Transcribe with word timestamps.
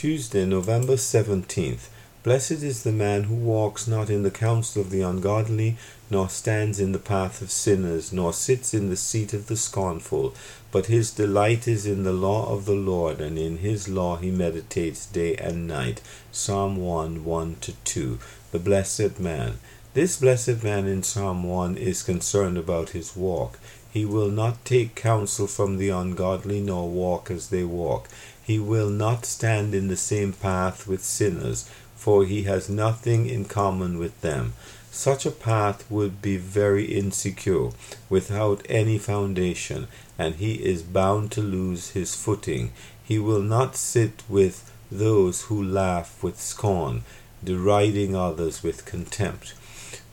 Tuesday, 0.00 0.46
November 0.46 0.92
17th. 0.92 1.88
Blessed 2.22 2.62
is 2.62 2.84
the 2.84 2.92
man 2.92 3.24
who 3.24 3.34
walks 3.34 3.88
not 3.88 4.08
in 4.08 4.22
the 4.22 4.30
counsel 4.30 4.80
of 4.80 4.90
the 4.90 5.00
ungodly, 5.00 5.76
nor 6.08 6.28
stands 6.28 6.78
in 6.78 6.92
the 6.92 7.00
path 7.00 7.42
of 7.42 7.50
sinners, 7.50 8.12
nor 8.12 8.32
sits 8.32 8.72
in 8.72 8.90
the 8.90 8.96
seat 8.96 9.34
of 9.34 9.48
the 9.48 9.56
scornful, 9.56 10.36
but 10.70 10.86
his 10.86 11.10
delight 11.10 11.66
is 11.66 11.84
in 11.84 12.04
the 12.04 12.12
law 12.12 12.48
of 12.48 12.64
the 12.64 12.76
Lord, 12.76 13.20
and 13.20 13.36
in 13.36 13.58
his 13.58 13.88
law 13.88 14.14
he 14.14 14.30
meditates 14.30 15.04
day 15.04 15.34
and 15.34 15.66
night. 15.66 16.00
Psalm 16.30 16.76
1 16.76 17.24
1 17.24 17.56
2. 17.84 18.18
The 18.52 18.60
blessed 18.60 19.18
man. 19.18 19.58
This 19.94 20.18
blessed 20.18 20.62
man 20.62 20.86
in 20.86 21.02
Psalm 21.02 21.42
1 21.42 21.78
is 21.78 22.02
concerned 22.02 22.58
about 22.58 22.90
his 22.90 23.16
walk. 23.16 23.58
He 23.90 24.04
will 24.04 24.28
not 24.28 24.62
take 24.64 24.94
counsel 24.94 25.46
from 25.46 25.78
the 25.78 25.88
ungodly, 25.88 26.60
nor 26.60 26.90
walk 26.90 27.30
as 27.30 27.48
they 27.48 27.64
walk. 27.64 28.08
He 28.40 28.58
will 28.58 28.90
not 28.90 29.24
stand 29.24 29.74
in 29.74 29.88
the 29.88 29.96
same 29.96 30.34
path 30.34 30.86
with 30.86 31.02
sinners, 31.02 31.68
for 31.96 32.26
he 32.26 32.42
has 32.42 32.68
nothing 32.68 33.26
in 33.26 33.46
common 33.46 33.98
with 33.98 34.20
them. 34.20 34.52
Such 34.92 35.24
a 35.24 35.32
path 35.32 35.90
would 35.90 36.20
be 36.20 36.36
very 36.36 36.84
insecure, 36.84 37.70
without 38.10 38.64
any 38.68 38.98
foundation, 38.98 39.88
and 40.18 40.34
he 40.34 40.56
is 40.56 40.82
bound 40.82 41.32
to 41.32 41.40
lose 41.40 41.90
his 41.90 42.14
footing. 42.14 42.72
He 43.02 43.18
will 43.18 43.42
not 43.42 43.74
sit 43.74 44.22
with 44.28 44.70
those 44.92 45.44
who 45.44 45.60
laugh 45.62 46.22
with 46.22 46.38
scorn, 46.38 47.04
deriding 47.42 48.14
others 48.14 48.62
with 48.62 48.84
contempt. 48.84 49.54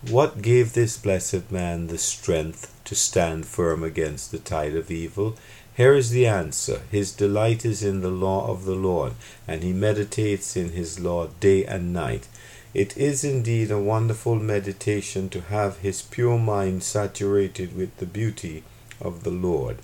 What 0.07 0.41
gave 0.41 0.73
this 0.73 0.97
blessed 0.97 1.51
man 1.51 1.87
the 1.87 1.97
strength 1.97 2.73
to 2.85 2.95
stand 2.95 3.45
firm 3.45 3.83
against 3.83 4.31
the 4.31 4.37
tide 4.37 4.75
of 4.75 4.91
evil? 4.91 5.35
Here 5.75 5.93
is 5.93 6.11
the 6.11 6.25
answer. 6.25 6.83
His 6.91 7.11
delight 7.11 7.65
is 7.65 7.83
in 7.83 8.01
the 8.01 8.09
law 8.09 8.47
of 8.49 8.65
the 8.65 8.75
Lord, 8.75 9.13
and 9.47 9.63
he 9.63 9.73
meditates 9.73 10.55
in 10.55 10.69
his 10.69 10.99
law 10.99 11.27
day 11.39 11.65
and 11.65 11.91
night. 11.91 12.27
It 12.73 12.95
is 12.97 13.23
indeed 13.23 13.71
a 13.71 13.79
wonderful 13.79 14.35
meditation 14.35 15.29
to 15.29 15.41
have 15.41 15.79
his 15.79 16.01
pure 16.01 16.37
mind 16.37 16.83
saturated 16.83 17.75
with 17.75 17.97
the 17.97 18.05
beauty 18.05 18.63
of 19.01 19.23
the 19.23 19.31
Lord. 19.31 19.77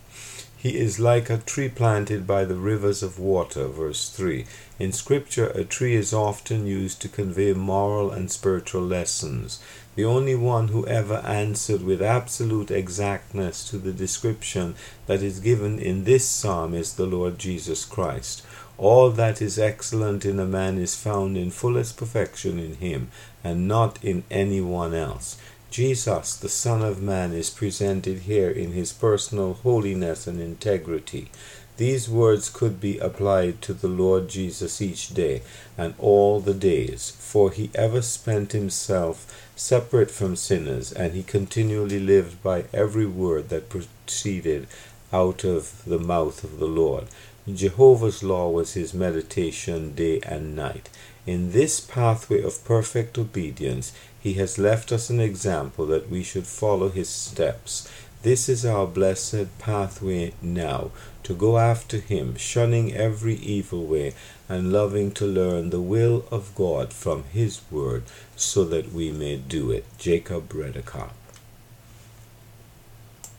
He 0.62 0.78
is 0.78 1.00
like 1.00 1.32
a 1.32 1.40
tree 1.40 1.70
planted 1.70 2.28
by 2.28 2.46
the 2.46 2.54
rivers 2.54 3.02
of 3.02 3.18
water. 3.18 3.66
Verse 3.66 4.12
3. 4.12 4.46
In 4.78 4.92
Scripture, 4.92 5.48
a 5.48 5.64
tree 5.64 5.96
is 5.96 6.14
often 6.14 6.68
used 6.68 7.02
to 7.02 7.10
convey 7.10 7.54
moral 7.54 8.12
and 8.12 8.30
spiritual 8.30 8.84
lessons. 8.84 9.60
The 9.96 10.06
only 10.06 10.36
one 10.36 10.68
who 10.68 10.86
ever 10.86 11.16
answered 11.26 11.82
with 11.82 12.00
absolute 12.00 12.70
exactness 12.70 13.68
to 13.72 13.80
the 13.80 13.92
description 13.92 14.76
that 15.08 15.24
is 15.24 15.40
given 15.40 15.80
in 15.80 16.04
this 16.04 16.28
psalm 16.28 16.76
is 16.76 16.94
the 16.94 17.08
Lord 17.08 17.40
Jesus 17.40 17.84
Christ. 17.84 18.44
All 18.78 19.10
that 19.10 19.42
is 19.42 19.58
excellent 19.58 20.26
in 20.26 20.40
a 20.40 20.46
man 20.46 20.78
is 20.78 20.96
found 20.96 21.38
in 21.38 21.50
fullest 21.50 21.98
perfection 21.98 22.60
in 22.60 22.76
him, 22.76 23.10
and 23.44 23.68
not 23.68 23.98
in 24.04 24.26
any 24.30 24.62
one 24.62 24.94
else. 24.94 25.38
Jesus, 25.72 26.36
the 26.36 26.50
Son 26.50 26.82
of 26.82 27.02
Man, 27.02 27.32
is 27.32 27.50
presented 27.50 28.24
here 28.24 28.50
in 28.50 28.74
his 28.74 28.92
personal 28.92 29.54
holiness 29.54 30.28
and 30.28 30.42
integrity. 30.42 31.32
These 31.78 32.10
words 32.10 32.50
could 32.50 32.82
be 32.82 32.98
applied 32.98 33.62
to 33.62 33.74
the 33.74 33.88
Lord 33.88 34.28
Jesus 34.28 34.82
each 34.82 35.14
day 35.14 35.44
and 35.78 35.94
all 35.98 36.42
the 36.42 36.54
days, 36.54 37.12
for 37.18 37.52
he 37.52 37.72
ever 37.74 38.02
spent 38.02 38.52
himself 38.52 39.50
separate 39.56 40.12
from 40.12 40.36
sinners, 40.36 40.92
and 40.92 41.14
he 41.14 41.24
continually 41.24 42.02
lived 42.02 42.44
by 42.44 42.66
every 42.74 43.06
word 43.06 43.48
that 43.48 43.70
proceeded 43.70 44.68
out 45.14 45.46
of 45.46 45.86
the 45.86 46.00
mouth 46.00 46.44
of 46.44 46.60
the 46.60 46.68
Lord. 46.68 47.06
Jehovah's 47.52 48.22
law 48.22 48.50
was 48.50 48.74
his 48.74 48.94
meditation 48.94 49.96
day 49.96 50.20
and 50.22 50.56
night. 50.56 50.90
In 51.26 51.52
this 51.52 51.80
pathway 51.80 52.44
of 52.44 52.64
perfect 52.66 53.18
obedience, 53.18 53.94
he 54.20 54.34
has 54.34 54.60
left 54.60 54.92
us 54.92 55.10
an 55.10 55.20
example 55.20 55.88
that 55.88 56.10
we 56.10 56.22
should 56.22 56.46
follow 56.46 56.90
his 56.90 57.10
steps. 57.10 57.92
This 58.22 58.48
is 58.48 58.64
our 58.64 58.86
blessed 58.86 59.58
pathway 59.58 60.34
now, 60.44 60.92
to 61.24 61.34
go 61.34 61.58
after 61.58 61.98
him, 61.98 62.36
shunning 62.36 62.94
every 62.94 63.36
evil 63.36 63.88
way, 63.88 64.14
and 64.48 64.72
loving 64.72 65.12
to 65.14 65.26
learn 65.26 65.72
the 65.72 65.82
will 65.82 66.26
of 66.30 66.54
God 66.54 66.94
from 66.94 67.24
his 67.32 67.62
word, 67.72 68.04
so 68.36 68.64
that 68.66 68.94
we 68.94 69.12
may 69.12 69.38
do 69.38 69.72
it. 69.72 69.86
Jacob 69.98 70.50
Redekop. 70.50 71.14